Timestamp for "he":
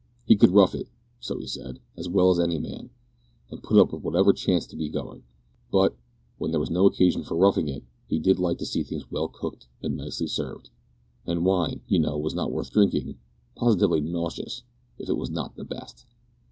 0.25-0.35, 1.37-1.45, 8.07-8.17